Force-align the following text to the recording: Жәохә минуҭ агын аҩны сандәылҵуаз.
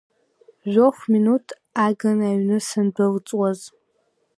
Жәохә 0.71 1.03
минуҭ 1.11 1.47
агын 1.85 2.19
аҩны 2.29 2.57
сандәылҵуаз. 2.67 3.59